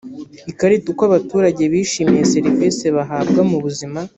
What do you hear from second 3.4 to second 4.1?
mu buzima